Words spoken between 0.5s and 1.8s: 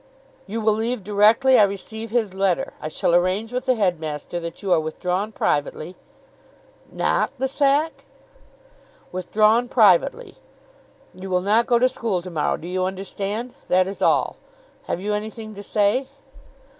will leave directly I